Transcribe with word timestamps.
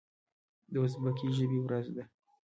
د 0.71 0.73
ازبکي 0.85 1.27
ژبې 1.37 1.59
ورځ 1.65 1.85
ده. 1.95 2.03